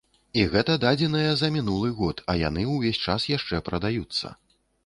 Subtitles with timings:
[0.43, 4.37] І гэта дадзеныя за мінулы год, а яны ўвесь час яшчэ прадаюцца.